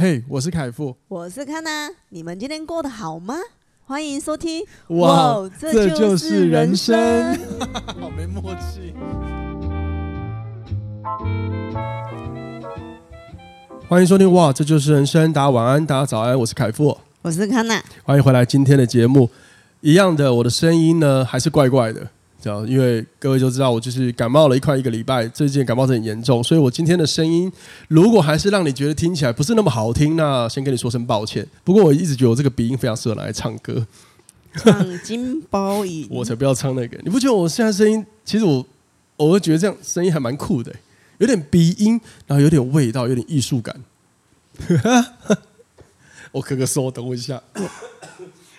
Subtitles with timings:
[0.00, 3.34] 嘿，我是凯富，我是康娜，你们今天过得好吗？
[3.84, 4.64] 欢迎收听。
[4.90, 7.58] 哇，哇这就是人生，人生
[8.00, 8.94] 好没默契。
[13.88, 15.32] 欢迎收听，哇，这就是人生。
[15.32, 19.28] 大家晚安，大家早安，我是凯富，我是康娜，欢迎回来今天的节目。
[19.80, 22.08] 一样的，我的声音呢还是怪怪的。
[22.66, 27.50] 因为各位就知道我就是感冒了一快一个礼拜，最近感冒是很严重，所以我今天的声音
[27.88, 31.46] 如果还是让你觉得听起来不是那么好听，那先跟你说声抱歉。
[31.64, 33.86] 不过我一直觉得我这个鼻音非常适合拿来唱歌，
[34.54, 36.98] 唱金包银，我才不要唱那个。
[37.04, 38.64] 你不觉得我现在声音其实我
[39.18, 40.74] 偶尔觉得这样声音还蛮酷的，
[41.18, 43.74] 有点鼻音，然后有点味道，有点艺术感。
[46.32, 47.42] 我咳个嗽，等我一下。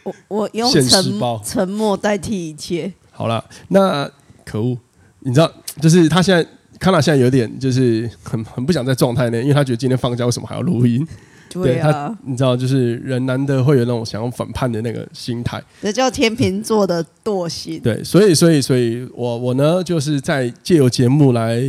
[0.03, 2.94] 我我用沉沉默代替一切。
[3.20, 4.09] 好了，那
[4.46, 4.78] 可恶，
[5.20, 5.52] 你知道，
[5.82, 6.41] 就是他现在
[6.80, 11.05] 康纳现在有点就是很很不想在状态内，因为他觉得今天放假为什么还要录音？
[11.52, 17.78] 对啊，他你知道，就是人难得会有那种想要反叛的那个心态，这叫天秤座的惰性。
[17.81, 21.61] 对，所以所以所以我我呢，就是在借由节目来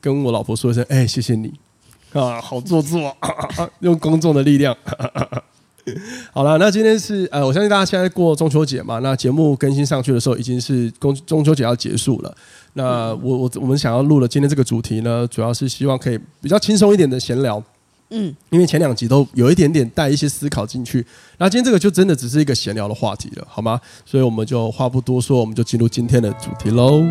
[0.00, 1.52] 跟我老婆说一声，哎，谢谢你
[2.12, 4.76] 啊，好做作，啊啊，用公众的力量。
[6.32, 9.00] 好了，那今天是呃，我相信大家现在过中秋节嘛。
[9.00, 12.34] 那节目更新上去的时候，已经是公中秋节要结束了。
[12.74, 17.62] 那我我我们想要录了今天这个主题呢，主要是希望可以比较轻松一点的闲聊。
[18.10, 21.04] 嗯，因为前两集都有一点点带一些思考进去。
[21.38, 23.80] 那今天这个就真的只是一个闲聊的话题了，好吗？
[24.04, 27.02] 所以我们就话不多说，我们就进入今天的主题喽。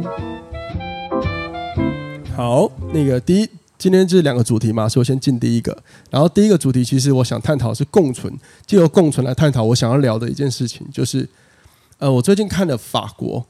[2.36, 3.50] 好，那个第一。
[3.82, 5.76] 今天这是两个主题嘛，所以我先进第一个。
[6.12, 8.32] 然后第一个主题，其实我想探讨是共存，
[8.68, 11.28] 借由共存来探讨我想要聊的一件事情，就是
[11.98, 13.44] 呃，我最近看了法国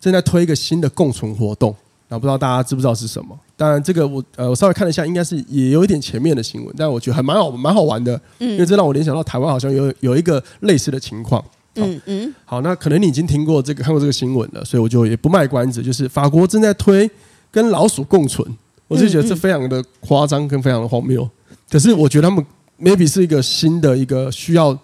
[0.00, 1.68] 正在推一个新的共存活动，
[2.08, 3.38] 然后不知道大家知不知道是什么？
[3.58, 11.44] 当然，这个我呃，我稍微看了一下，应该是也有一点前面的新闻，但我觉得还蛮好，蛮好玩的，嗯因为这让我联想到台湾好像有有一个类似的情况。
[11.74, 12.34] 嗯嗯。
[12.46, 17.10] 好，那可能你已经听过这个，看过这个新闻了，所以我就也不卖关子，就是法国正在推
[17.50, 18.50] 跟老鼠共存。
[18.88, 21.28] 我就觉得这非常的夸张跟非常的荒谬，
[21.70, 22.44] 可是我觉得他们
[22.80, 24.78] maybe 是一个新的一个需要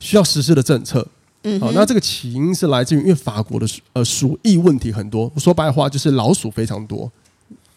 [0.00, 1.06] 需要实施的政策。
[1.44, 7.10] 嗯，好，那这个起因是来自于因为法国的呃鼠疫问题很多，说白话就是老鼠非常多。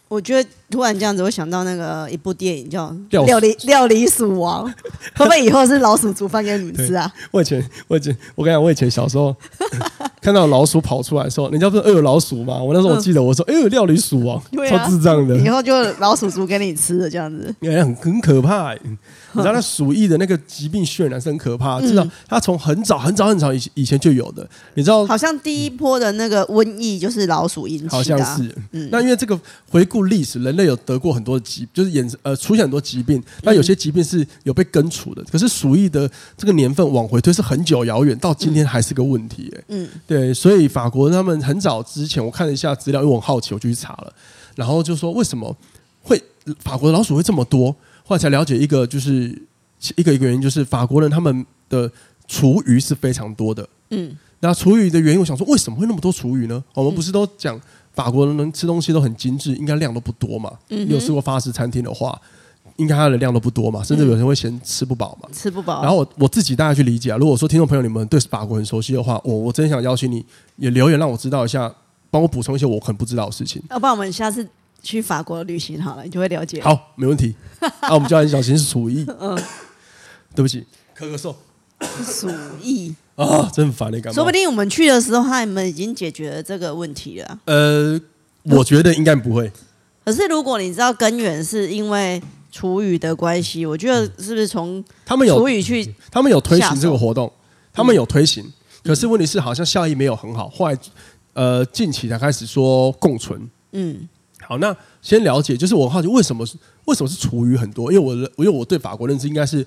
[0.08, 4.68] 我觉得突然这样子，我想到那个一部电影叫《料理料理鼠王》，
[5.16, 7.10] 会不会以后是老鼠煮饭给你们吃啊？
[7.30, 9.34] 我以前我以前我跟你讲，我以前小时候
[10.22, 12.62] 看到老鼠跑出来的时候，人家不是饿有老鼠吗？
[12.62, 14.40] 我那时候我记得我说：“哎呦，料理鼠王，
[14.70, 18.72] 超智障的。”以后就老鼠煮给你吃的这样子，很很可怕。
[19.34, 24.48] 你知道那鼠疫的那个疾病渲染是很可怕，知道它从很早很早很早以以前就有的。
[24.74, 28.54] 你知道，好像第一波的那个瘟疫就是老鼠引起的，好像是。
[28.90, 29.38] 那因为这个
[29.70, 33.20] 回顾历史，人类有得过很多疾，就是衍呃出现很多疾病。
[33.42, 39.52] 那有些疾病是有被根除的，可是鼠疫的这个年份往回推是很久遥远，到今天还是个问题。
[39.56, 44.12] 哎，嗯，对，所以法国他们很早之前我看了一下资料，因为我很好奇，我就去查了，
[44.54, 45.56] 然后就说为什么
[46.02, 46.22] 会
[46.58, 47.74] 法国的老鼠会这么多？
[48.04, 49.10] 后来才了解一个，就是
[49.96, 51.90] 一个一个原因，就是法国人他们的
[52.28, 53.66] 厨余是非常多的。
[53.88, 56.62] 嗯，那厨余的原因，我想说，为什么会那么多厨余呢？
[56.74, 57.58] 我们不是都讲
[57.94, 60.52] 法国人能吃东西都很精致，应该量都不多嘛？
[60.68, 62.20] 嗯，你有吃过法式餐厅的话，
[62.82, 65.80] 应该它的量都不多嘛，甚至有人会嫌吃不饱嘛，吃不饱。
[65.82, 70.24] 然后我我自己大概去理解啊，如果说听众朋友你们对法国很熟悉的话，我我真想邀请你
[70.56, 71.72] 也留言让我知道一下，
[72.10, 73.62] 帮我补充一些我很不知道的事情。
[73.70, 74.46] 要不然我们下次。
[74.84, 76.60] 去法国旅行好了，你就会了解。
[76.60, 77.32] 好，没问题。
[77.82, 79.06] 那 我们叫很小心是鼠疫。
[79.20, 79.40] 嗯，
[80.34, 80.66] 对不起，
[80.98, 81.32] 咳咳嗽。
[82.04, 82.28] 鼠
[82.60, 84.12] 疫啊，真烦那个。
[84.12, 87.38] 说不定我们去的时候，他们已经解决了这个问题了。
[87.44, 88.00] 呃，
[88.42, 89.52] 我觉得应该不会。
[90.04, 92.20] 可是如果你知道根源是因为
[92.52, 97.32] 厨余的关系，我觉得是不是从他们有厨余去，他们有推行这个活动，
[97.72, 98.44] 他们有推行，
[98.84, 100.48] 可是问题是好像效益没有很好。
[100.50, 100.78] 后来
[101.32, 103.50] 呃，近期才开始说共存。
[103.72, 104.08] 嗯。
[104.44, 107.92] 好，那先了解，就是我好奇为什么是为什么是厨余很多？
[107.92, 109.64] 因为我因为我对法国认知应该是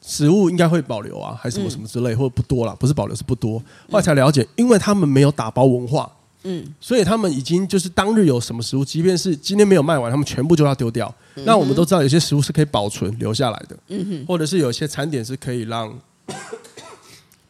[0.00, 3.58] 食物应该会保留啊，还是什么什么之类，或者不多啦，不是保留是不多。
[3.90, 6.10] 后来才了解，因为他们没有打包文化，
[6.44, 11.12] 嗯，所以他们已经就是当日有什么食物，即便是今天没有卖完，他们全部就要丢掉。
[11.44, 15.92] 那我们都知道，有些食物是可以保存留下来的，嗯哼，或者是有些餐点是可以让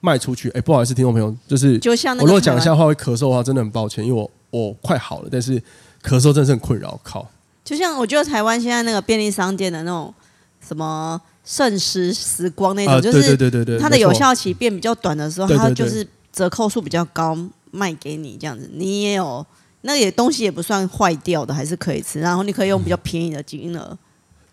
[0.01, 0.51] 卖出去。
[0.51, 5.63] 哎，不好意思，听众朋友，就是就像我如果讲一下话会咳嗽的话，真的很抱歉，因为我我快好了，但是。
[6.03, 7.25] 咳嗽真是很困扰，靠！
[7.65, 10.13] 就像我觉得台湾现在那个便利商店的那种
[10.61, 13.37] 什么剩食时光那种，就是
[13.79, 17.39] 它的有效期变比较短的时候，它就是折扣数比较高
[17.73, 18.71] 卖给你这样子。
[18.73, 19.45] 你也有
[19.81, 23.99] 那也东西也不算坏掉的，还是可以吃，然后你可以用比较便宜的金额。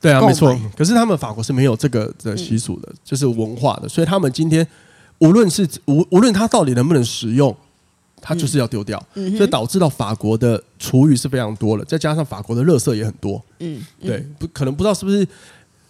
[0.01, 0.57] 对啊，没错。
[0.75, 4.65] 可是他们法国是没有这个的习俗的，嗯、就是文化的，所以他们今天
[5.19, 7.55] 无论是无无论它到底能不能食用，
[8.21, 13.39] 它就是要丢掉，嗯、所以导致到法国的厨余是非常多了，再加上法国的垃圾也很多。
[13.59, 15.27] 嗯，嗯对，不可能不知道是不是。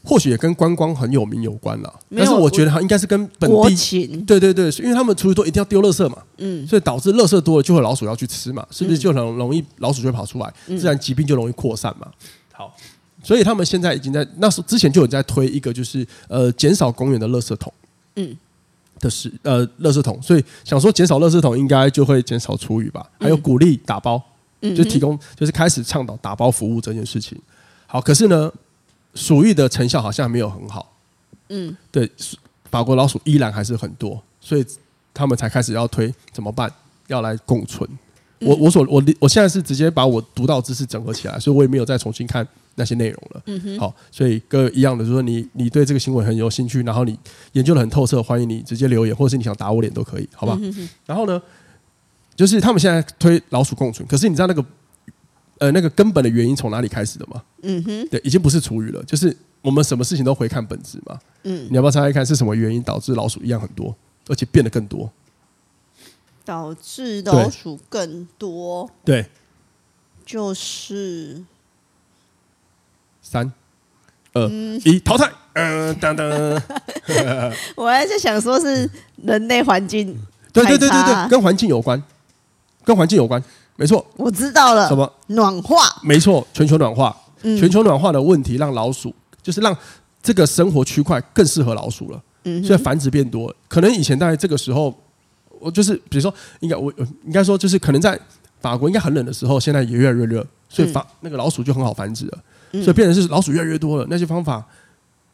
[0.01, 12.07] 或许也跟观光很有名有关了，但是我觉得它应该是跟本地，对对对，因为他们厨余多，一定要丢垃圾嘛，嗯，所以导致垃圾多了，就会老鼠要去吃嘛，是不是就很容易老鼠就会跑出来，自然疾病就容易扩散嘛。
[12.53, 12.73] 好，
[13.21, 17.71] 所以他们现在已经在那时之前就有在推一个，就是呃减少公园的垃圾桶，
[18.15, 18.35] 嗯，
[19.01, 24.21] 的是呃垃圾桶，所以想说减少垃圾桶应该就会减少厨余吧，还有鼓励打包，
[24.61, 27.37] 嗯就提供就是开始倡导打包服务这件事情。
[27.85, 28.49] 好，可是呢。
[29.19, 30.95] 鼠疫的成效好像没有很好，
[31.49, 32.09] 嗯，对，
[32.71, 34.65] 法国老鼠依然还是很多，所以
[35.13, 36.71] 他们才开始要推怎么办？
[37.07, 37.87] 要来共存。
[38.39, 43.41] 我我所我我现在是直接把我读到知识整合起来，所以我也没有再重新看那些内容了。
[43.47, 47.19] 嗯哼，好，所以各位一样的，就是说你你对这个新闻很有兴趣，然后你
[47.51, 50.57] 研究的很透彻，欢迎你直接留言，或者是你想打我脸都可以，好吧？
[50.61, 50.89] 嗯哼。
[51.05, 51.41] 然后呢，
[52.37, 54.63] 就是他们现在推老鼠共存，可是你知道那个。
[55.59, 57.43] 呃，那个根本的原因从哪里开始的吗？
[57.63, 61.19] 嗯哼，对，已经不是厨余了，就是我们什么事情都回看本质嘛。
[61.43, 63.95] 嗯，你要不要猜猜看是什么原因导致老鼠一样很多，
[64.27, 65.11] 而且变得更多？
[66.45, 68.89] 导致老鼠更多？
[69.05, 69.27] 对，
[70.25, 71.43] 就是
[73.21, 73.51] 三
[74.33, 74.49] 二
[74.85, 75.31] 一淘汰。
[75.53, 76.27] 嗯，当当。
[77.75, 80.17] 我还是想说，是人类环境。
[80.53, 82.01] 对对对对对，跟环境有关，
[82.83, 83.43] 跟环境有关。
[83.79, 84.89] 没错，我知道了。
[84.89, 85.77] 什么暖化？
[86.03, 87.15] 没错，全球暖化。
[87.43, 89.73] 嗯，全球暖化的问题让老鼠，就是让
[90.21, 92.21] 这个生活区块更适合老鼠了。
[92.43, 93.55] 嗯，所以繁殖变多了。
[93.69, 94.93] 可能以前大概这个时候，
[95.59, 96.91] 我就是比如说，应该我
[97.23, 98.19] 应该说，就是可能在
[98.59, 102.37] 法国应该很冷的时候，现在也越来越热，所以法那个老鼠就很好繁殖了。
[102.83, 104.61] 所以变成是老鼠越来越多了，那些方法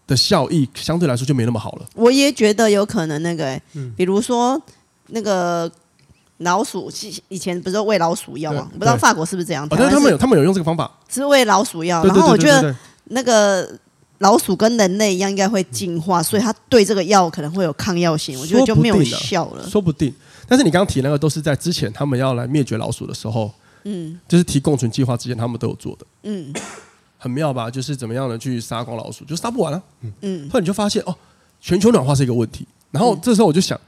[0.06, 1.86] 的效益相对来说就没那么好了。
[1.95, 3.62] 我也觉得有可能那个、欸，
[3.97, 4.62] 比如说
[5.07, 5.71] 那个。
[6.40, 6.92] 老鼠
[7.30, 8.70] 以前不是喂老鼠药吗？
[8.74, 9.66] 不知道法国是不是这样？
[9.70, 12.04] 但是他们有，他们有用这个方法，是喂老鼠药。
[12.04, 13.80] 然后我觉得那个
[14.18, 18.38] 老鼠跟人类一样，应该会进化，所以它对这个药可能会有抗药性。
[18.38, 20.14] 我觉得就没有效了，说不定。
[20.46, 23.50] 但是你刚刚提那个都是在之前他们要来灭绝老鼠的时候，
[23.86, 26.54] 嗯，就是提共存计划之前，他们都有做的，嗯，
[27.18, 27.72] 很妙吧？
[27.72, 29.81] 就是怎么样的去杀光老鼠，就杀不完了，
[30.20, 30.50] 嗯。
[30.50, 31.16] 后来你就发现哦，
[31.62, 32.68] 全球暖化是一个问题。
[32.92, 33.80] 然后这时候我就想。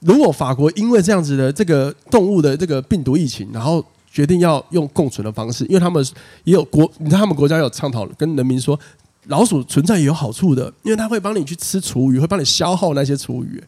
[0.00, 6.04] 如果法国因为这样子的这个动物的这个病毒疫情，然后决定要用共存的方式，因为他们
[6.44, 8.78] 也有国，你知道他们国家有倡导跟人民说，
[9.26, 13.62] 老鼠存在也有好处的，因为它会帮你去吃厨余，会帮你消耗那些厨余。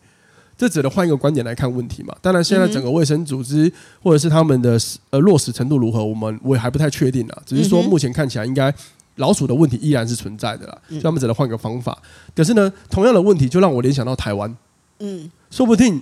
[0.57, 2.15] 这只能换一个观点来看问题嘛。
[2.21, 4.79] 当然，现在整个卫生组织或者是他们的
[5.11, 7.43] 呃落实程度如何，我们我也还不太确定啊。
[7.45, 8.73] 只是说目前看起来，应该
[9.17, 10.79] 老鼠的问题依然是存在的啦。
[10.89, 11.97] 所以他们只能换个方法。
[12.35, 14.57] 可是呢，同样的问题就让我联想到台湾，
[14.99, 16.01] 嗯，说不定。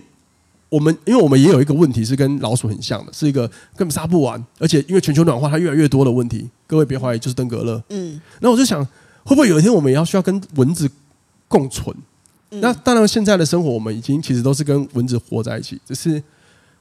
[0.71, 3.47] 我们因为我们也有一个问题是跟老鼠很像的，是一个
[3.77, 6.49] 根本杀不完，而且因为全球暖化它越来越多的问题。
[6.67, 7.83] 各位别怀疑，就是登革热。
[7.89, 8.83] 嗯，那我就想，
[9.25, 10.89] 会不会有一天我们也要需要跟蚊子
[11.49, 11.95] 共存？
[12.51, 16.23] 嗯、那当然，现在的生活我们已经其实都是跟蚊子活在一起，只是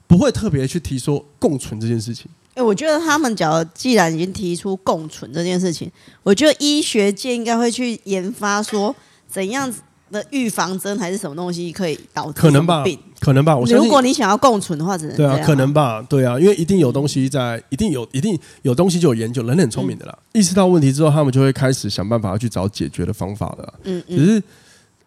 [0.06, 2.30] 不会特别去提说共存这件事情。
[2.54, 5.90] 哎，我觉得他们假如既然已经提出共存这件事情，
[6.22, 8.94] 我觉得医学界应该会去研发说
[9.28, 9.80] 怎样子。
[10.10, 12.84] 的预防针还是什么东西可以导致可能吧？
[13.20, 13.56] 可能吧。
[13.56, 16.02] 我如果你想要共存的话，只能对啊，可能吧？
[16.02, 20.18] 对啊，因为一定有东西在，一定有，一定有东西就有研究，人很聪明的啦。
[20.32, 23.74] 嗯、意识到问题之后，他们就会开始想办法去找解决的方法了。
[23.84, 24.18] 嗯嗯。
[24.18, 24.42] 只是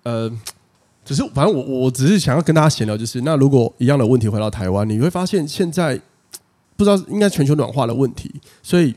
[0.03, 0.31] 呃，
[1.03, 5.99] 只是反正我我只是想要跟大家闲聊，就是那如果一样的问题回到台湾，你会发现现在
[6.75, 8.31] 不知道应该全球暖化的问题，
[8.61, 8.93] 所以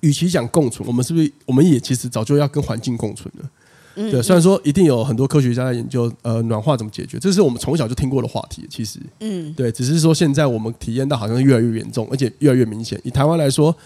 [0.00, 3.50] 与其讲共存，我们是不是我们也其实早就要跟环境共存了？
[3.94, 8.66] 对，虽然说一定有很多科学家在研究，呃，暖化怎么解决，这是我们从小就听过的话题。
[8.70, 13.00] 其实，嗯，对，只是说现在我们体验到好像是越来越严重，而且越来越明显。
[13.04, 13.76] 以台湾来说，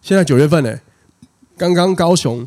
[0.00, 0.78] 现在九月份呢，
[1.56, 2.46] 刚刚高雄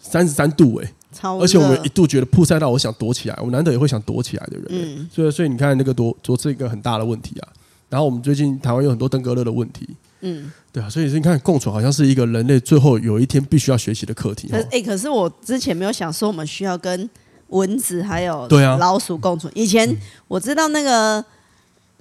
[0.00, 7.48] 三十三度哎，超，而且我们一度觉得曝晒到我想躲起来，我难得也会想躲起来的人，嗯，所以所以你看那个躲躲是一个很大的问题啊。
[7.94, 9.88] 然后我们最近台湾有很多登革热的问题。
[10.22, 14.48] 嗯，对啊，所以你看，共存好像是一个人类最后有一天必须要学习的课题。
[14.48, 17.08] 可是，哎，可是我之前没有想说我们需要跟
[17.50, 19.52] 蚊子还有对啊老鼠共存。
[19.54, 19.96] 以前
[20.26, 21.24] 我知道那个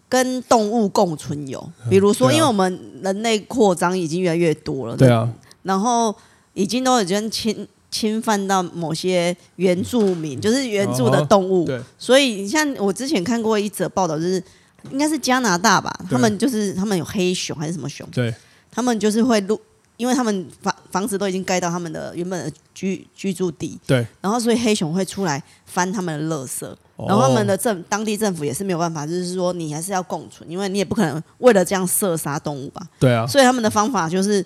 [0.10, 5.32] 跟动物共存有，比如说，因为我们人类扩张已经越来越多了，对啊，
[5.62, 6.16] 然后
[6.56, 11.66] 已经都已经侵侵犯到某些原住民，就是原住的动物。
[11.66, 14.44] 对，所以你像我之前看过一则报道，就是。
[14.92, 18.08] 应该是加拿大吧，他们就是他们有黑熊还是什么熊？
[18.12, 18.34] 对，
[18.72, 19.60] 他们就是会录
[19.98, 26.66] 因为他们房房子都已经盖到他们的原本的居居住地，对，然后所以黑熊会出来翻他们的垃圾，
[26.98, 32.82] 然后他们的政当地政府也是没有办法，就是说你还是要共存，因为你也不可能为了这样射杀动物吧？
[33.00, 34.44] 对啊，所以他们的方法就是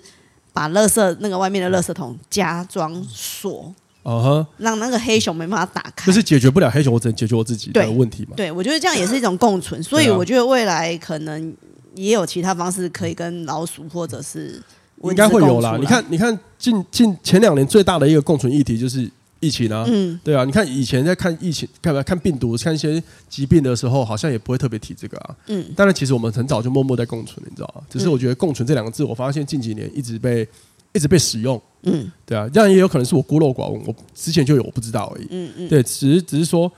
[0.52, 3.74] 把垃圾那个外面的垃圾桶加装锁，
[4.10, 8.30] 哦哈，让那个黑熊没办法打开，就是解决不了黑熊，我只能解决我自己的问题嘛。
[8.36, 11.54] 对，我觉得这样也是一种共存，所以我觉得未来可能
[11.94, 14.62] 也有其他方式可以跟老鼠或者是。
[15.04, 27.82] 应该会有啦，你看，你看近近前两年最大的一个共存议题就是疫情啊，嗯，对啊，你看以前在看疫情、看看病毒、看一些疾病的时候，好像也不会特别提这个啊，嗯，当然其实我们很早就默默在共存，你知道吗？
[27.88, 30.44] 只是我觉得“共存”这两个字，我发现近几年一直被
[30.92, 36.70] 一直被使用，嗯，对啊，这样也有可能是我孤陋寡闻，我之前就有我不知道而已，嗯嗯，对，只是只是说。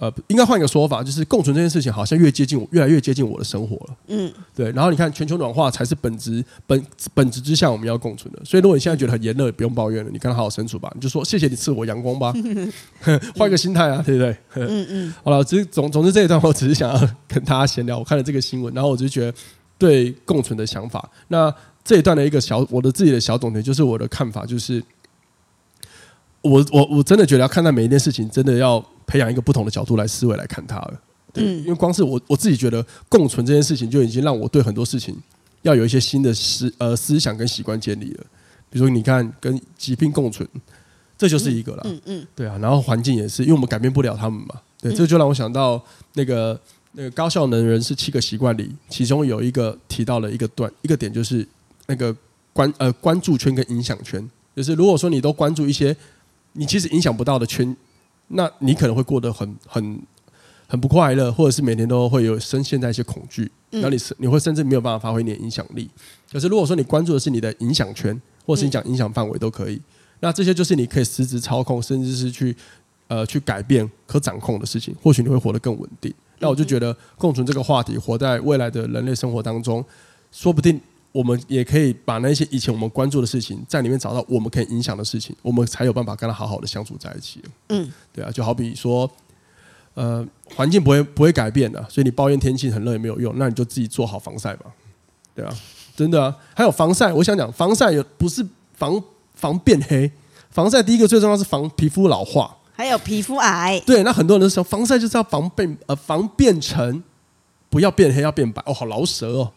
[0.00, 3.96] 呃，应该换一个说法，就是共存这件事情好像越接近我，越来越接近我的生活了。
[4.06, 4.70] 嗯，对。
[4.70, 8.40] 然后你看，全球暖化才是本质本本质之下我们要共存的。
[8.44, 10.88] 所以，如果你现在觉得很炎热，也不用抱怨了，你跟他好好相处吧。
[10.94, 12.32] 你就说谢谢你赐我阳光吧，
[13.34, 14.36] 换一个心态啊，对不对？
[14.54, 15.14] 嗯嗯。
[15.24, 17.98] 好了，其实总总之这一段我只是想要跟大家闲聊。
[17.98, 19.34] 我看了这个新闻，然后我就觉得
[19.76, 21.10] 对共存的想法。
[21.26, 21.52] 那
[21.88, 24.84] 这一段的一个小我的自己的小总结，就是我的看法，就是
[26.42, 28.84] 我我我真的觉得要看待每一件事情，真的要。
[29.10, 31.00] 培养一个不同的角度来思维来看它了，
[31.32, 35.16] 对，因为光是我我自己觉得共存这件事情就已经让我对很多事情
[35.62, 38.26] 要有一些新的思呃思想跟习惯建立了。
[38.68, 40.46] 比如说，你看跟疾病共存，
[41.16, 42.58] 这就是一个了，嗯嗯，对啊。
[42.58, 46.60] 然后环境也是，因为我们改变不了他们嘛，对，这就让我想到那个
[46.92, 51.48] 那个高效能人是七个习惯里，其中有一个提到了一个段一个点，就是
[51.88, 52.14] 那个
[52.52, 55.94] 关呃关注圈跟影响圈，就是如果说你都关注一些
[56.52, 57.76] 你其实影响不到的圈。
[58.30, 59.98] 那你可能会过得很很
[60.66, 65.88] 很不快乐，或者是每天都会有深陷在一些恐惧，那你是你会甚至没有办法发挥你的影响力。
[66.30, 69.80] 可是如果说你关注的是你的影响圈，或是你讲影响范围都可以，
[70.20, 72.54] 那这些就是你可以实质操控，甚至是去
[73.06, 76.12] 呃去改变、可掌控的事情，或许你会活得更稳定。
[76.38, 79.82] 那我就觉得共存这个话题，活在未来的人类生活当中，
[80.30, 80.78] 说不定。
[81.10, 87.42] 我们也可以把那些以前我们关注的事情，在里面找到我们可以影响的事情，我们才有办法跟他好好的相处在一起。
[87.68, 89.10] 嗯，对啊，就好比说，
[89.94, 90.24] 呃，
[90.54, 94.66] 环境不会不会改变的，所以你抱怨天气很热也没有用，那你就自己做好防晒吧。
[95.34, 95.52] 对啊，
[95.96, 99.02] 真的啊，还有防晒，我想讲防晒也不是防
[99.34, 100.10] 防变黑，
[100.50, 103.80] 防晒第一个最重要是防皮肤老化，还有皮肤癌。
[103.86, 107.02] 对，那很多人都说防晒就是要防变呃防变成
[107.70, 109.52] 不要变黑要变白哦，好饶舌哦。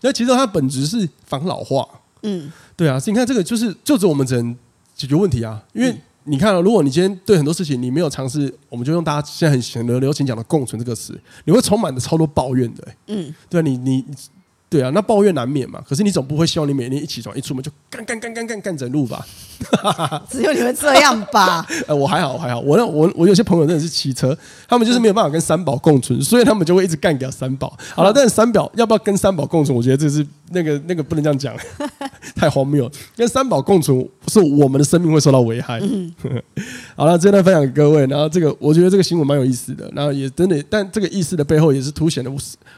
[0.00, 1.86] 那其实它本质是防老化，
[2.22, 4.56] 嗯，对啊，所以你看这个就是就是我们只能
[4.94, 14.04] 解决问题啊，因为你看，如果你今天对很多事情你没有尝试，我们就用大家现在很很流行讲的“共存”这个词，你会充满着超多抱怨的，嗯，对啊，你你。
[14.72, 15.78] 对啊，那抱怨难免嘛。
[15.86, 19.26] 可是你总不会希望你每天一起床一出门就干干干干干干整路吧？
[20.30, 21.66] 只有你们这样吧？
[21.86, 22.58] 呃，我还好，我还好。
[22.60, 24.34] 我那我我有些朋友真的是骑车，
[24.66, 27.76] 他们就是没有办法跟三宝共存，所以他们就会一直干掉三宝。
[27.94, 29.76] 好了，但是三宝要不要跟三宝共存？
[29.76, 31.54] 我觉得这是那个那个不能这样讲，
[32.34, 32.90] 太荒谬了。
[33.14, 35.78] 跟三宝共存是我们的生命会受到危害。
[35.80, 36.12] 嗯、
[36.96, 38.06] 好了，这段分享给各位。
[38.06, 39.90] 然后这个我觉得这个新闻蛮有意思的。
[39.94, 42.30] 然后也真的，但这个意思的背后也是凸显了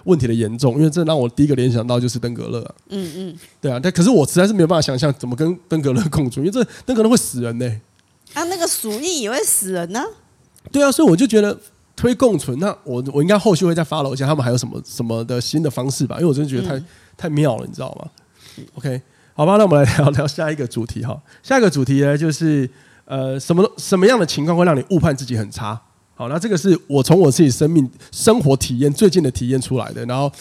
[0.04, 1.83] 问题的严重，因为这让我第一个联想。
[1.86, 7.80] 到就是登革热，嗯嗯，对啊，但可是我实在是没有办法想象怎么跟登革热 共存，因为这登革热会死人呢。
[8.32, 10.02] 啊，那个鼠疫也会死人呢？
[10.72, 11.56] 对啊，所以我就觉得
[11.94, 16.84] 推共存，那我我应该后续会再 follow 一下他们还有什么什么的新的方式吧，因为我真的觉得太
[17.16, 18.10] 太妙了，你知道吗
[18.74, 19.00] ？OK，
[19.34, 21.16] 好吧，那我们来聊聊下一个主题哈。
[21.44, 22.68] 下一个主题呢，就是
[23.04, 25.80] 呃，什么什么样的情况会让你误判自己很差？
[26.16, 30.32] 好，那这个是我从我自己生命生活体验最近的体验出来的，然后。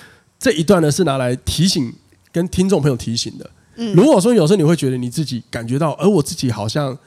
[0.43, 1.93] 这一段呢是拿来提醒
[2.29, 3.49] 跟听众朋友提醒的。
[3.77, 6.97] 嗯，如果说有时候你会觉得你自己感觉到，而我自己好像，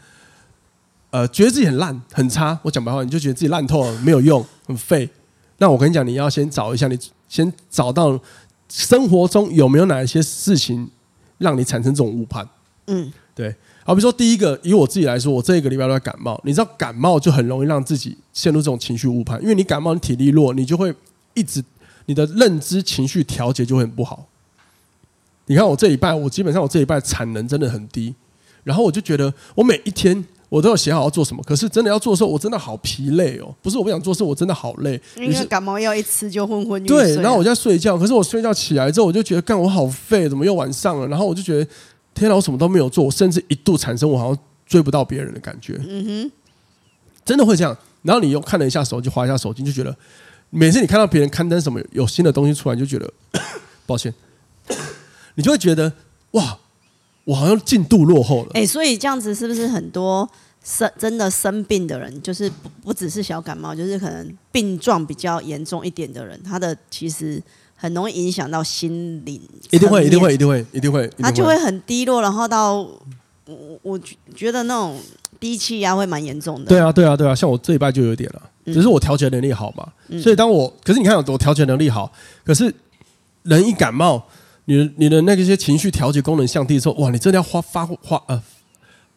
[1.10, 2.58] 呃，觉得自己很烂很差。
[2.62, 5.06] 我讲白话，你就觉得自己烂透了，没有用，很废。
[5.58, 8.18] 那我跟你讲，你要先找一下，你先找到
[8.70, 10.88] 生活中有没有哪一些事情
[11.36, 12.48] 让你产生这种误判。
[12.86, 13.54] 嗯，对。
[13.84, 16.40] 好，比如说第一个，以我自己来说，我这一个礼拜都在感冒。
[16.42, 20.94] 你知道感冒就很容易让自己陷入这种情绪误判，因为你感冒，你体力弱，你就会
[21.34, 21.62] 一直。
[22.06, 24.26] 你的认知情绪调节就会很不好。
[25.46, 28.12] 你看我这一拜，我基本上我这一拜产能真的很低，
[28.64, 33.54] 然后我就觉得我每一天我都要写好要做什么，可是真的要做的时候，我真的好疲累哦。
[33.62, 35.00] 不是我不想做事，我真的好累。
[35.16, 37.14] 因为感冒药一吃就昏昏欲睡。
[37.14, 41.06] 对，然后我在睡觉，可是我睡觉起来之后，我就觉得干我好废，怎么又晚上了？
[41.06, 41.70] 然后我就觉得
[42.12, 45.80] 天哪，我什么都没有做，我甚至一度产生我好像追不到别人的感觉。
[45.86, 46.32] 嗯哼，
[47.24, 47.76] 真的会这样。
[48.02, 49.96] 然后你又看了一下手机，划一下手机，就觉得。
[50.50, 53.12] 每次你看到别人刊登什么有新的东西出来，就觉得
[53.86, 54.12] 抱歉，
[55.34, 55.92] 你就会觉得
[56.32, 56.58] 哇，
[57.24, 58.50] 我好像进度落后了。
[58.54, 60.28] 哎、欸，所以这样子是不是很多
[60.64, 67.42] 生真的生病的人，就是不不只是小感冒，就是可能病状比较严重一点的人，他的其实
[67.74, 72.74] 很容易影响到心灵，一定会，一定会，一定会，一定会，他就会很低落，然后到
[73.46, 74.00] 我我
[74.34, 74.98] 觉得那种
[75.40, 76.66] 低气压会蛮严重的。
[76.66, 82.12] 对啊，对啊，对啊，像我这一拜就有点了，只是我调节能力好嘛，嗯、所以当我可是你看我调节能力好，
[82.44, 82.74] 可是
[83.42, 84.26] 人一感冒。
[84.68, 88.42] 你的你的那些情绪调节功能降低的时候，哇，你真的要花发花呃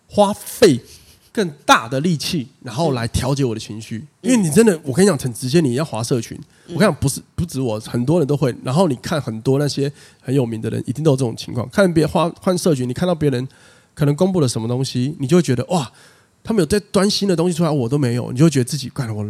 [0.08, 0.80] 花费
[1.32, 13.48] 更大的力气，然后来调节我的情绪，因为你真的，我跟你讲很直接，你要划社群，我跟你讲不是不止我，很多人都会，然后你看很多那些很有名的人，一定都有这种情况，看别人花换社群，你看到别人
[14.00, 15.92] 可能公布了什么东西，你就会觉得哇，
[16.42, 19.28] 他们有在端新的东西出来，我都没有，你就会觉得自己怪我。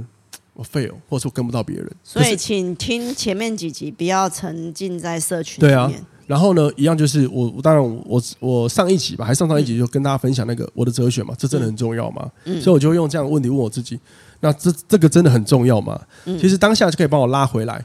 [0.54, 1.92] 我废了，或者说跟不到别人。
[2.04, 5.72] 所以，请听前面几集，不要沉浸在社群里面。
[5.72, 5.92] 对啊，
[6.28, 12.30] 然后呢，一样就是我，我当然我我我上一集吧，还上上一集就跟大家分享那个我的哲学嘛，这真的很重要嘛？
[12.44, 12.62] 嗯。
[12.62, 13.98] 所以我就用这样的问题问我自己，
[14.42, 16.00] 那这这个真的很重要吗？
[16.26, 16.38] 嗯。
[16.38, 17.84] 其实当下就可以帮我拉回来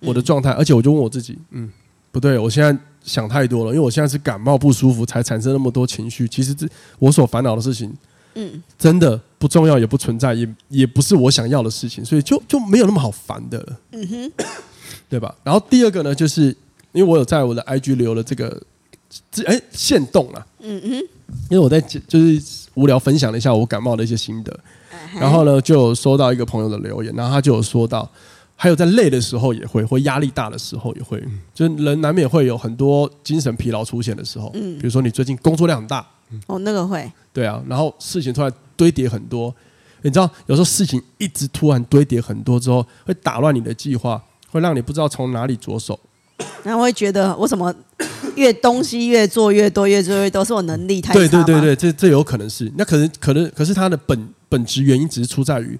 [0.00, 1.70] 我的状态，而且我就问我自己，嗯，
[2.10, 6.28] 不对，我现在想太多了，因为我现在是感冒不舒服才产生那么多情绪。
[6.28, 6.66] 其实这
[6.98, 7.92] 我所烦恼的事情。
[8.36, 13.80] 嗯，真的不重要，也不存在，也也不是我想要的事情，所以就就没有那么好烦的了。
[13.90, 14.32] 嗯哼，
[15.08, 15.34] 对吧？
[15.42, 16.56] 然后第二个呢，就是
[16.92, 18.62] 因为我有在我的 IG 留了这个
[19.32, 20.46] 这，哎，限动啊。
[20.60, 20.88] 嗯哼，
[21.48, 22.40] 因为我在就是
[22.74, 24.56] 无聊分享了一下我感冒的一些心得，
[25.18, 28.08] 然后呢，就有收到一个朋友的留言，然后他就有说到，
[28.62, 31.18] 还有在累的时候也会，或压力大的时候也会，
[31.54, 34.50] 就是人难免会有很多精神疲劳出现的时候。
[34.52, 36.06] 嗯，比如说你最近工作量很大。
[36.46, 37.10] 哦，那个会。
[37.32, 39.54] 对啊，然后事情突然堆叠很多，
[40.02, 45.98] 你知道，有时候事情一直突然堆叠很多之后，会打乱你的计划，会让你不知道从哪里着手。
[46.62, 47.74] 然后会觉得我怎么
[48.36, 51.18] 越东西越做越多，越做越多，是我能力太差。
[51.18, 55.78] 对对对对，这这有可能是，那可能可能，可是它的本本质原因只是出在于，嗯，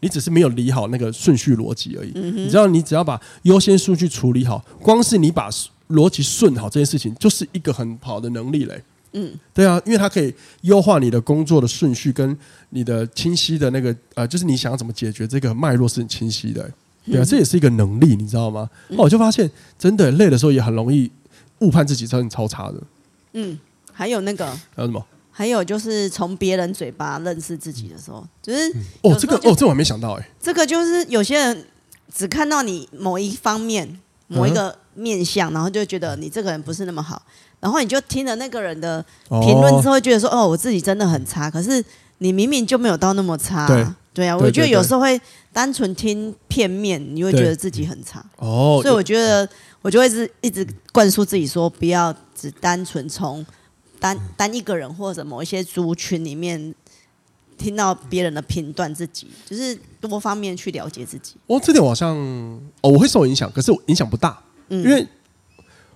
[0.00, 2.12] 你只是没有理好那个顺序逻辑而已。
[2.14, 2.36] 嗯。
[2.36, 5.50] 你知道，你只要把优先顺序处理好，光是你把
[5.90, 8.82] 逻辑顺好这件事情，就是一个很好的能力嘞。
[9.12, 12.36] 嗯，对啊，因为它可以优化你的工作的顺序跟
[12.70, 16.70] 你的清晰的那个呃，就是你想要怎么解决这个脉络是很清晰的，
[17.06, 18.68] 对啊，这也是一个能力，你知道吗？
[18.90, 21.10] 嗯，我就发现真的累的时候也很容易
[21.60, 22.74] 误判自己，真的超差的。
[23.32, 23.58] 嗯，
[23.90, 25.02] 还有那个还有什么？
[25.38, 31.66] 还有就是从别人嘴巴认识自己的时候，就是哦，这个哦，这我还没想到哎，这个就是有些人
[32.14, 37.20] 只看到你某一方面某一个面相，然后就觉得你这个人不是那么好。
[37.60, 41.84] 然后你就听了那个人的评论之后，觉得说：“哦，我自己真的很差。”可是
[42.18, 43.66] 你明明就没有到那么差。
[43.66, 45.20] 对，对啊，我觉得有时候会
[45.52, 48.24] 单纯听片面，你会觉得自己很差。
[48.36, 49.48] 哦，所以我觉得
[49.80, 53.44] 我就会是一直灌输自己说，不要只单纯从
[54.00, 56.74] 单单一个人或者某一些族群里面
[57.58, 61.34] 听到别人的评断，自己就是多方面去了解自己。
[61.46, 62.16] 哦，这点我好像
[62.80, 65.06] 哦，我会受影响，可是影响不大，嗯，因为。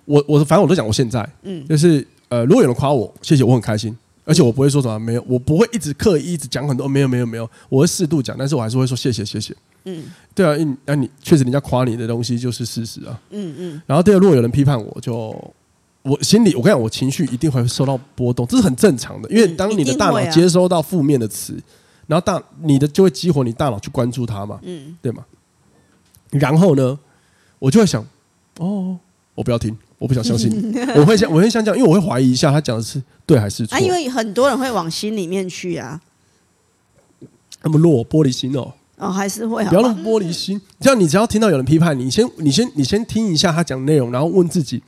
[0.06, 10.02] 我我反正我都讲我现在，嗯，就是呃，如果有人夸我，谢谢，我很开心，而且我不会说什么没有，我不会一直刻意一直讲很多，没有没有没有，我会适度讲，但是我还是会说谢谢谢谢，嗯，
[10.34, 15.54] 对啊，那你确实人家夸你的东西就是事实啊，嗯嗯，然后第二，如果有人批判我，就
[16.02, 21.60] 我心里我跟你讲，我情绪一定会受到波动，这是很正常的，因为当你的大脑接收到负面的词，
[22.06, 25.24] 然后大你的就会激活你大脑去关注它嘛，嗯，对吗？
[26.30, 26.98] 然后呢，
[27.58, 28.06] 我就会想，
[28.58, 28.98] 哦，
[29.34, 29.76] 我不要听。
[29.98, 30.50] 我不想相信，
[30.96, 33.76] 我会像我会像这样，因为我会怀疑一下他讲的是对还是错。
[33.76, 36.00] 啊，因为很多人会往心里面去啊。
[37.62, 38.72] 那么弱玻璃心哦。
[38.96, 39.62] 哦，还是会。
[39.66, 40.58] 不要那么玻璃心。
[40.80, 44.82] 这样你只要听到有人批判你，先你先你先听一下他讲的内容，然后问自己，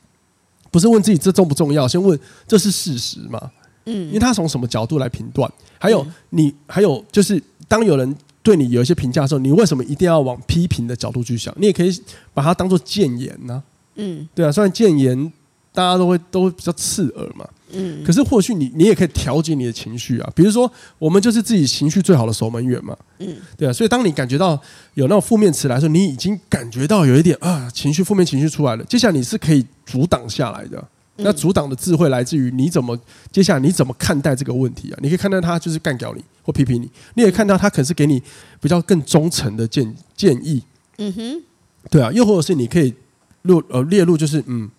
[0.72, 3.38] 不是问自己这重不重要，先问这是事实吗？
[3.84, 4.08] 嗯。
[4.08, 5.48] 因为他从什么角度来评断？
[5.78, 11.54] 还有你还有就是，当有人对你有一些评价的时候，你为什么一定要往批评的角度去想？
[11.58, 12.02] 你也可以
[12.34, 13.62] 把它当做谏言呢。
[13.94, 15.32] 嗯，对啊，虽然谏言
[15.72, 20.32] 大家都会都会比较刺耳嘛，嗯，可是或许你你也可以调节你的情绪啊。
[20.34, 23.72] 比如说，我们就是自己情绪最好的守门员嘛，嗯，对啊。
[23.72, 24.60] 所以当你感觉到
[24.94, 30.82] 有那种负面词来说，你已经感觉到有一点啊情绪负面情绪出来了，接下来你是可以阻挡下来的。
[31.16, 32.98] 那阻挡的智慧来自于你怎么
[33.30, 34.98] 接下来你怎么看待这个问题啊？
[35.02, 38.22] 你可以看到他就是干掉你或批评你，你也看到他可能是给你
[38.60, 40.62] 比较更忠诚的建建议，
[40.98, 41.42] 嗯哼，
[41.90, 42.94] 对啊，又或者是你可以。
[43.42, 44.70] 录呃列入就是嗯，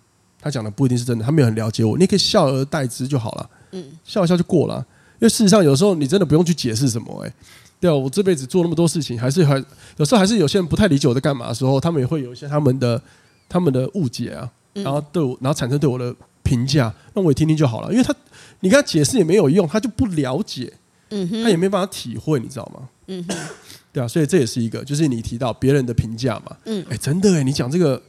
[0.43, 4.85] 他讲的不一定是真的，他没有很了解我，你可以笑而代之就好了，嗯，笑一笑就过了。
[5.19, 7.33] 因为事实上有时候你真的不用去解释什么，哎，
[7.79, 9.55] 对啊，我这辈子做那么多事情，还是还
[9.95, 13.01] 有时候还是有些人不太理解我在干嘛的时候，他们也会有一些他们的
[13.47, 17.91] 他们的误解啊，然后对我，然后产生对我的评价，那我也听听就好了。
[17.91, 18.13] 因为他
[18.59, 20.73] 你跟他解释也没有用，他就不了解，
[21.09, 22.89] 嗯哼，他也没办法体会，你知道吗？
[23.07, 23.37] 嗯哼，
[23.93, 28.01] 对啊，所以这也是一个，就是你提到别人的评价嘛，嗯，哎，真的哎，你讲这个，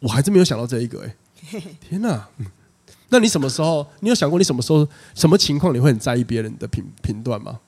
[0.00, 1.14] 我还真没有想到这一个哎，
[1.80, 2.28] 天哪，
[3.08, 7.60] 那你什么时候，你有想过你什么时候什么情况你会很在意别人的评评断吗？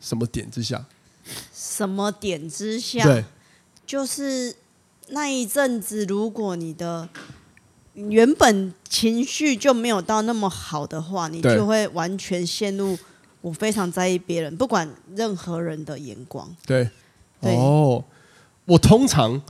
[0.00, 0.84] 什么点之下？
[1.54, 3.04] 什么点之下？
[3.04, 3.24] 对，
[3.84, 4.56] 就是
[5.08, 7.08] 那一阵子，如果你的
[7.94, 12.96] 原本情绪就没有到那么好的话，你就会完全陷入
[13.40, 16.54] 我非常在意别人，不管任何人的眼光。
[16.66, 16.88] 对，
[17.40, 18.02] 对哦，
[18.64, 19.40] 我通常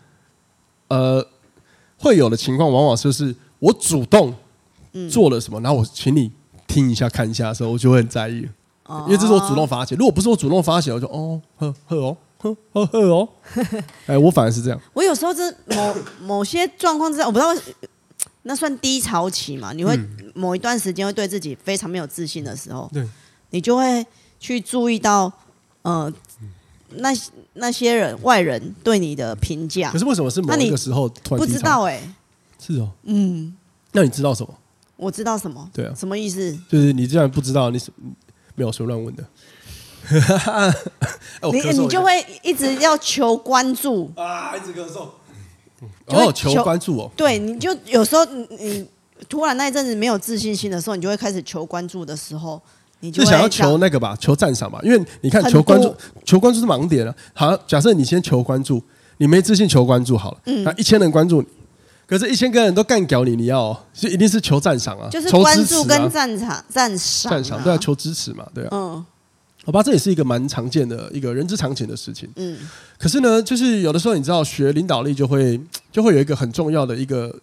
[0.88, 1.26] 呃
[1.98, 4.34] 会有的情况，往往就是我主动
[5.10, 6.30] 做了什么，嗯、然后我请你
[6.66, 8.46] 听一下、看一下的时候，我就会很在意。
[8.88, 13.28] 因为这是我主动发起，如果不是我主动发起，我就哦呵呵哦呵呵呵哦，
[14.06, 14.80] 哎，我反而是这样。
[14.92, 17.52] 我有时候是某 某些状况之下，我不知道
[18.42, 19.72] 那算低潮期嘛？
[19.72, 19.98] 你会
[20.34, 23.04] 某一段时间会对自己非常没有自信的时候，对，
[23.50, 24.06] 你就会
[24.38, 25.32] 去注意到
[25.82, 26.12] 呃
[26.90, 27.10] 那
[27.54, 29.90] 那些人外人对你的评价。
[29.90, 31.44] 可是为什么是某一个时候突然？
[31.44, 32.00] 不知道哎，
[32.58, 33.54] 是哦，嗯，
[33.92, 34.54] 那你知道什么？
[34.96, 35.68] 我知道什么？
[35.72, 36.58] 对啊，什么意思？
[36.68, 37.92] 就是你既然不知道你什。
[38.58, 39.22] 没有说乱问的，
[41.52, 45.08] 你你就会一直要求关注啊，一直咳嗽，
[46.06, 48.86] 哦，求关注哦，对，你就有时候你，你
[49.28, 52.58] 突然那一阵子没有自信心的时候，你就会开始求关注的时候，
[53.00, 57.14] 你就想要求那个吧，求赞赏吧，因为你看求关注，求关注是盲点了。
[57.34, 58.82] 好，假设你先求关注，
[59.18, 61.48] 你没自信求关注好了，嗯，那一千人关注你。
[62.06, 68.68] 可是，一千个人都干掉你，你要就一定是求赞赏啊，就是关注跟赞赏、赞赏、赞赏都要求支持嘛，对啊。
[68.70, 69.04] 嗯，
[69.64, 72.30] 好吧，这也是一个蛮常见的一个人之常情的事情。
[72.36, 72.56] 嗯，
[72.96, 77.36] 可是呢，就是有的时候你知道，学领导力就会 就会有一个很重要的一个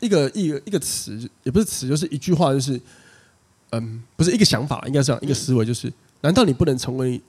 [0.00, 2.80] 一个一个一个词，也不是词，就是一句话，就是
[3.70, 7.22] 嗯，不是一个想法，应该是这样一个思维，就是难道你不能成为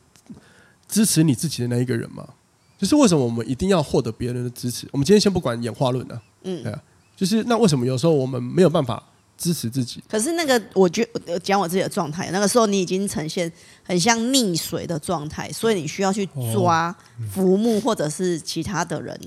[0.87, 2.27] 支持你自己的那一个人吗？
[2.77, 4.87] 就是为什么我们一定要获得别人的支持？
[4.91, 6.21] 我们今天先不管演化论呢、啊。
[6.43, 6.81] 嗯，对啊，
[7.15, 9.01] 就是那为什么有时候我们没有办法
[9.37, 10.03] 支持自己？
[10.07, 13.51] 可是那个，我觉得讲我自己的状态，那个时候你已经呈现
[13.83, 16.95] 很像溺水的状态，所以你需要去抓
[17.31, 19.19] 浮木或者是其他的人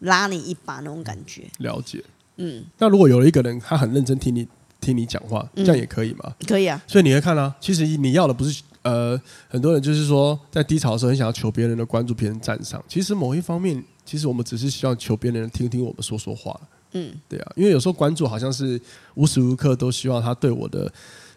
[0.00, 1.44] 拉你一把那种感觉。
[1.58, 2.04] 了解，
[2.36, 2.64] 嗯。
[2.78, 4.46] 那如果有了一个人，他很认真听你
[4.80, 6.34] 听你讲话，这样也可以吗？
[6.46, 6.80] 可以啊。
[6.86, 12.82] 所以你会看啊，其实你要的不是呃，很多人就是说在低潮的时候很想要求别人的关注、别人赞赏。
[12.88, 13.84] 其实某一方面。
[14.08, 16.56] 其实我们只是希望求别人听听我们说说话，
[16.92, 18.80] 嗯，对啊，因为有时候关注好像是
[19.16, 20.88] 无时无刻都希望他对我的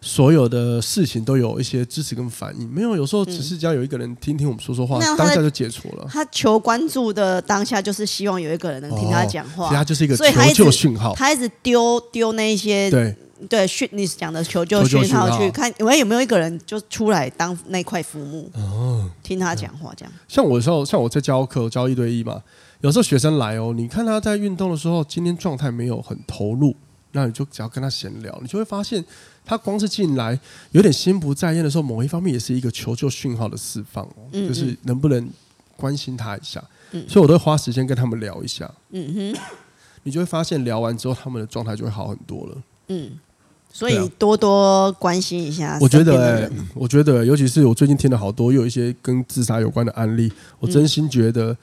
[0.01, 6.05] 所有的事情都有一些支持跟反应，没有，有时候只是只要有一个人听听我们说说话，嗯、当下就解除了。
[6.11, 13.15] 他求关注的当下就是希望有一个人能听他讲话，其实他就是一个求救讯号，他一直丢丢那一些对。
[13.47, 20.13] 对，讯你讲的求救讯号去看，喂，有没有一个人就出来当那块浮木，哦，听他讲话这样。
[20.27, 22.43] 像我的时候，像我在教课教一对一嘛，
[22.81, 26.75] 有时候学生来哦，你看他在运动的时候，今天状态没有很投入，
[27.13, 29.03] 那你就只要跟他闲聊，你就会发现
[29.45, 30.37] 他光是进来
[30.71, 35.29] 有点心不在焉的时候，某一方面也是一个求救讯号的释放哦，嗯嗯，就是能不能
[35.77, 36.61] 关心他一下。
[36.91, 38.69] 嗯，所以我都会花时间跟他们聊一下。
[38.89, 39.39] 嗯哼，
[40.03, 42.57] 你就会发现聊完之后，他们的状态就会好很多了。
[42.89, 43.11] 嗯。
[43.71, 45.77] 所以多多关心一下。
[45.79, 50.31] 我觉得、欸，我觉得，尤其是我最近听了好多，又有一些跟自杀有关的案例。
[50.59, 51.55] 我真心觉得，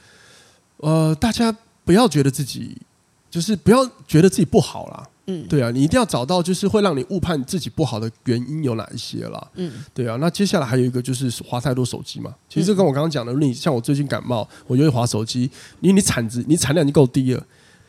[0.78, 2.76] 呃，大家不要觉得自己，
[3.30, 5.08] 就是不要觉得自己不好啦。
[5.28, 9.44] 嗯，对啊，你一定要找到就是会让你误判自己不好的原因有哪一些啦。
[9.56, 10.16] 嗯，对啊。
[10.20, 12.32] 那接下来还有一个就是滑太多手机嘛。
[12.48, 17.42] 其实跟我刚刚讲的，你像我最近感冒，我就会划手机，因为你产值，你产量已经够低了。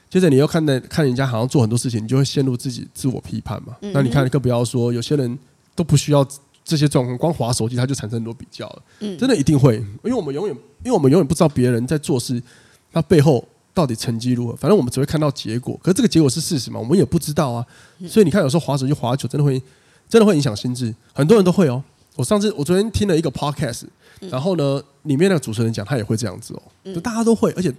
[0.09, 3.75] 接着你又看待看人家好像做很多事情，你就会陷入自己自我批判嘛。
[3.81, 5.37] 嗯、那你看，更不要说有些人
[5.75, 6.25] 都不需要
[6.63, 8.81] 这些状况，光滑手机他就产生很多比较了。
[9.01, 12.41] 嗯，真的一定会，因为我们永远，因为我们永远不知道别人在做事，
[12.91, 14.55] 他背后到底成绩如何。
[14.55, 16.79] 反正我们只会看到结果，可是这个结果是事实嘛？
[16.79, 17.65] 我们也不知道啊。
[18.07, 19.61] 所以你看，有时候滑手机滑久，真的会
[20.07, 20.95] 真的会影响心智。
[21.13, 21.83] 很多人都会哦。
[22.15, 23.83] 我上次我昨天听了一个 podcast，
[24.21, 26.61] 然后呢，里面那个主持人讲，他也会这样子哦。
[26.85, 27.73] 就大家都会，而且。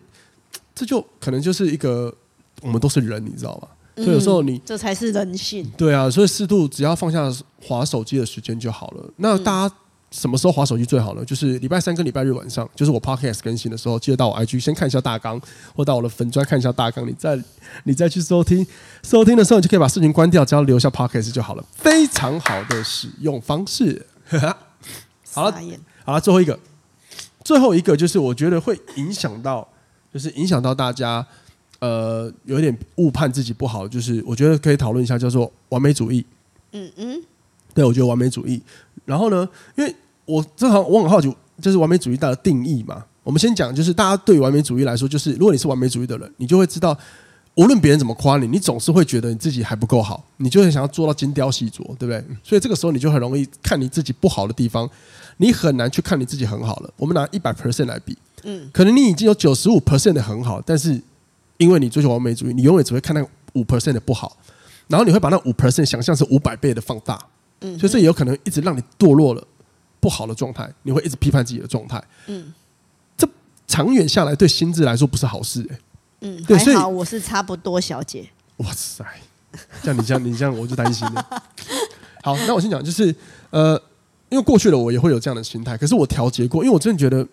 [0.78, 2.14] 这就可能就是一个，
[2.62, 3.66] 我们都是人，你知道吗？
[3.96, 5.68] 所以有时候你、嗯、这才是人性。
[5.76, 7.28] 对啊，所以适度只要放下
[7.60, 9.04] 划手机的时间就好了。
[9.16, 9.74] 那大家
[10.12, 11.24] 什么时候划手机最好呢？
[11.24, 15.40] 就是礼拜三跟礼拜日晚上，就是我 podcast 更新的时候，记得到我 IG 先看一下大纲，
[15.74, 17.36] 或到我的粉专看一下大纲，你再
[17.82, 18.64] 你再去收听。
[19.02, 21.64] 收听的时候，你就可以把视频关掉，只要留下 podcast 就好了。
[21.74, 24.06] 非常好的使用方式。
[25.34, 25.60] 好了，
[26.04, 26.56] 好了，最后一个，
[27.42, 29.66] 最后一个就是我觉得会影响到。
[30.12, 31.24] 就是影响到大家，
[31.80, 36.24] 呃有一点误判自己不好，就是我觉得可以讨论一下，叫做完美主义。
[36.72, 37.22] 嗯嗯，
[37.74, 38.60] 对，我觉得完美主义。
[39.04, 39.94] 然后呢，因为
[40.24, 43.04] 我正好我很好奇，就是完美主义它的定义嘛。
[43.22, 46.98] 我们先讲，就是大家对于完美主义来说，就是如果你是完美主义的人，你就会知道，
[47.56, 52.24] 无论别人怎么夸你，你总是会觉得你自己还不够好，你就会想要做到精雕细琢，对不对？
[52.42, 54.88] 所以这个时候你就很容易看你自己不好的地方，
[55.36, 56.90] 你很难去看你自己很好了。
[56.96, 61.00] 我们拿一百 percent 来比，嗯，可能你已经有九十五 percent 的很好，但是
[61.56, 63.22] 因为你追求完美主义，你永远只会看那
[63.54, 64.36] 五 percent 的不好。
[64.88, 67.22] 然后你会把那五 percent 想象是五百倍的放大，
[67.60, 69.46] 嗯，所以这也有可能一直让你堕落了
[70.00, 72.54] 不好的状态，你会一直批判自己的状态，嗯，
[73.14, 73.28] 这
[73.66, 75.78] 长远下来对心智来说不是好事，欸，
[76.22, 79.04] 嗯，对，所以我是差不多小姐，哇塞，
[79.82, 81.42] 像你这样你这样我就担心了。
[82.24, 83.14] 好，那我先讲，就是
[83.50, 83.78] 呃，
[84.30, 87.28] 因为过去的我也会有这样的心态，可是我调节过，因为我真的觉得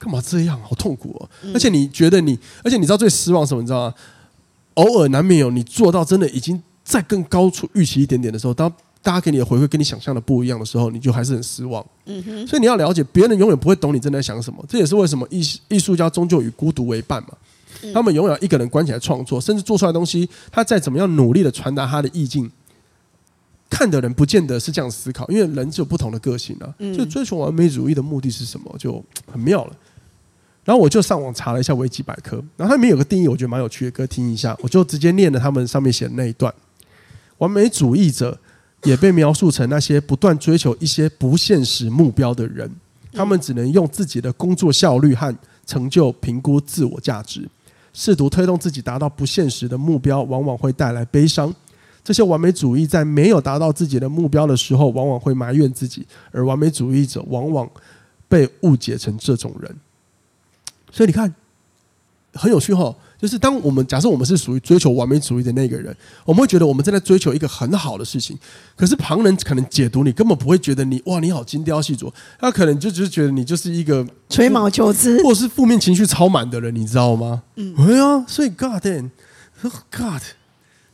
[0.00, 3.60] 干嘛这样，好痛苦哦，而且你觉得你，而且你知道最失望什么？
[3.60, 3.94] 你知道吗？
[4.74, 11.84] 偶尔难免有你做到真的已经在更高处预期一点点的时候，当大家给你的回馈跟你想象的不一样的时候，你就还是很失望。
[12.06, 12.46] 嗯哼。
[12.46, 14.64] 所以你要了解，别人永远不会懂你正在想什么。
[14.66, 17.30] 这也是为什么艺艺术家终究与孤独为伴嘛。
[17.92, 22.50] 他们永远一个人关起来创作，甚至做出来的东西，他再怎么样努力的传达他的意境，
[23.70, 26.74] 看的人不见得是这样思考，因为人只有不同的个性啊。
[26.78, 29.72] 就追求完美主义的目的是什么，就很妙了。
[30.64, 34.56] 然后我就上网查了一下维基百科，然后它里面有个定义，我觉得蛮有趣的，可以听一下。
[34.62, 36.52] 我就直接念了他们上面写的那一段：
[37.38, 38.38] 完美主义者
[38.84, 42.70] 也被描述成那些不断追求一些不现实目标的人，
[43.12, 45.34] 他们只能用自己的工作效率和
[45.66, 47.48] 成就评估自我价值，
[47.92, 51.52] 试图推动自己达到不现实的目标，往往会带来悲伤。
[52.04, 57.68] 这些完美主义在没有达到自己的目标的时候，往往会埋怨自己，而完美主义者往往
[58.28, 59.74] 被误解成这种人。
[60.92, 61.34] 所以你看，
[62.34, 62.94] 很有趣哈。
[63.20, 68.38] 就是当我们假设我们是属于追求完美主义的那个人，我们会觉得我们正在追求一个很好的事情。
[68.74, 72.10] 可是旁人可能解读你，根本不会觉得你哇，你好精雕细琢。
[72.38, 77.42] 他可能就只是觉得你就是一个吹毛求疵，或是负面情绪超满的人，你知道吗？
[77.56, 80.22] 嗯，哎呀，所以 God damn，God，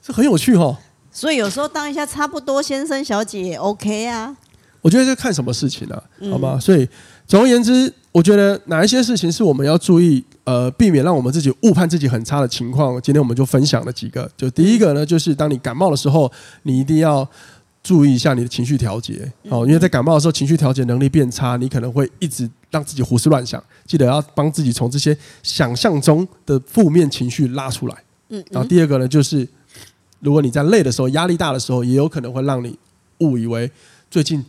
[0.02, 0.80] 这很有趣哈。
[1.12, 4.36] 所以有时候当一下差不多先生小姐也 OK 啊。
[4.80, 6.02] 我觉得这看什么事情呢、啊？
[6.28, 6.58] 好吗？
[6.58, 6.88] 所以
[7.24, 12.98] 总而言之，我觉得哪一些事情是我们要注意，呃，避免让我们自己误判自己很差的情况。
[13.02, 14.26] 今天我们就分享了几个。
[14.38, 17.28] 就第一个呢，就是当你感冒的时候，你一定要
[17.82, 19.30] 注意一下你的情绪调节。
[19.50, 23.62] 哦，因为在感冒的时候，情绪调节能力变差，你可能会一直让自己胡思乱想。
[23.84, 27.96] 记得要帮自己从这些想象中的负面情绪拉出来。
[28.30, 28.42] 嗯。
[28.50, 29.46] 然后第二个呢，就是
[30.20, 32.78] 如果你在累的时候、压力大的时候，也有可能会让你
[33.18, 33.70] 误以为
[34.10, 34.42] 最近。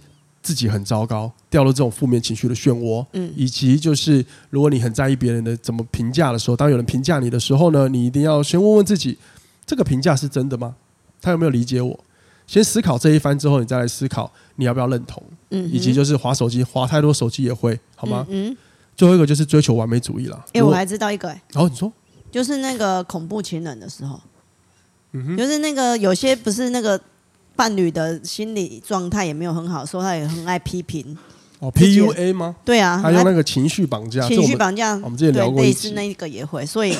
[0.47, 9.17] 自己很糟糕，掉入这种负面情绪的漩涡，嗯，以及就是如果你很在意别人的怎么评价的时候，当有人评价你的时候呢，你一定要先问问自己，
[9.65, 10.73] 这个评价是真的吗？
[11.21, 11.99] 他有没有理解我？
[12.47, 18.25] 先思考这一番之后，你再来思考你要不要认同，嗯，以及就是划手机，划太多手机也会好吗？
[18.29, 18.55] 嗯，
[18.95, 20.45] 最后一个就是追求完美主义了。
[20.53, 21.91] 哎，我还知道一个，哎，然后你说，
[22.31, 24.17] 就是那个恐怖情人的时候，
[25.12, 26.97] 嗯哼，就是那个有些不是那个。
[27.58, 31.17] 伴侣的心理状态也没有很好，说他也很爱批评。
[31.60, 32.56] 哦，PUA 吗？
[32.63, 34.26] 对啊，他用那个情绪绑架。
[34.28, 36.96] 情绪绑架，我们之前聊过，类似那个也会，所以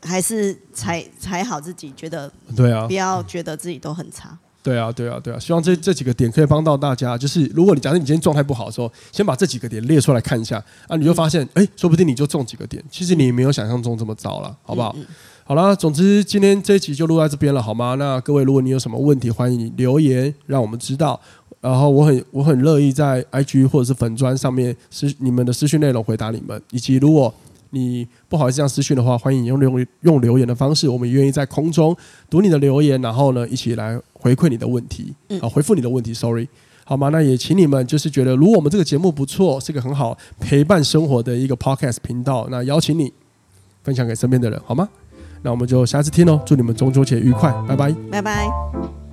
[0.00, 4.38] 还是才才 好自己，觉得对啊，不要觉得自己都很差。
[4.62, 7.18] 对啊，对啊，对啊，希望这这几个点可以帮到大家。
[7.18, 12.80] 就是如果你假设你今天状态不好的时候，先把这几个点列出来看一下啊，你就发现，哎，说不定你就中几个点。
[12.88, 14.94] 其实你没有想象中这么糟了，好不好？
[14.96, 15.06] 嗯嗯
[15.48, 17.94] 好了，总之今天这一集就录在这边了，好吗？
[17.94, 21.20] 那各位，如果你有什么问题，欢迎你留言让我们知道。
[21.60, 27.32] 然后我很我很乐意在 IG 或者是粉砖上面私你们的私讯内容回答你们，以及如果
[27.70, 31.96] 你不好意思这样私讯的话，欢迎用用用留言的方式，我们愿意在空中
[32.28, 36.12] 读你的留言，然后呢一起来回馈你的问题，啊，回复你的问题。
[36.12, 36.48] Sorry，
[36.82, 37.10] 好吗？
[37.10, 43.12] 那也请你们就是觉得如果我们这个节目不错，是个很好陪伴生活的一个 Podcast 频道，那邀请你
[43.84, 44.88] 分享给身边的人，好吗？
[45.42, 49.05] 那我们就下次听喽，祝你们中秋节愉快，拜拜，拜拜。